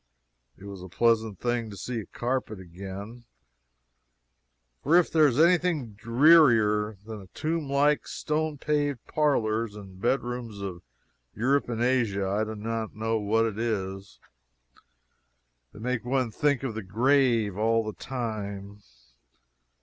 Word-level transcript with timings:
It 0.57 0.63
was 0.63 0.81
a 0.81 0.89
pleasant 0.89 1.39
thing 1.39 1.69
to 1.69 1.77
see 1.77 1.99
a 1.99 2.05
carpet 2.07 2.59
again, 2.59 3.25
for 4.81 4.95
if 4.97 5.11
there 5.11 5.27
is 5.27 5.39
any 5.39 5.59
thing 5.59 5.91
drearier 5.91 6.97
than 7.05 7.19
the 7.19 7.27
tomb 7.35 7.69
like, 7.71 8.07
stone 8.07 8.57
paved 8.57 9.05
parlors 9.05 9.75
and 9.75 10.01
bed 10.01 10.23
rooms 10.23 10.59
of 10.59 10.81
Europe 11.35 11.69
and 11.69 11.83
Asia, 11.83 12.27
I 12.27 12.43
do 12.45 12.55
not 12.55 12.95
know 12.95 13.19
what 13.19 13.45
it 13.45 13.59
is. 13.59 14.19
They 15.71 15.77
make 15.77 16.03
one 16.03 16.31
think 16.31 16.63
of 16.63 16.73
the 16.73 16.81
grave 16.81 17.55
all 17.55 17.83
the 17.83 17.93
time. 17.93 18.81